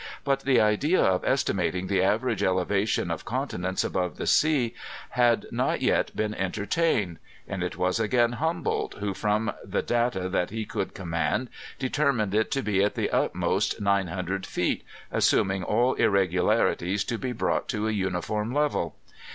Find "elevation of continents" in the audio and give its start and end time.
2.41-3.83